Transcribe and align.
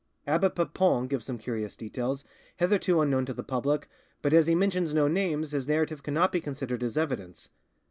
Abbe 0.25 0.49
Papon 0.49 1.05
gives 1.07 1.25
some 1.27 1.37
curious 1.37 1.75
details, 1.75 2.25
hitherto 2.57 3.01
unknown 3.01 3.27
to 3.27 3.33
the 3.35 3.43
public, 3.43 3.87
but 4.23 4.33
as 4.33 4.47
he 4.47 4.55
mentions 4.55 4.95
no 4.95 5.07
names 5.07 5.51
his 5.51 5.67
narrative 5.67 6.01
cannot 6.01 6.31
be 6.31 6.41
considered 6.41 6.81
as 6.81 6.97
evidence. 6.97 7.49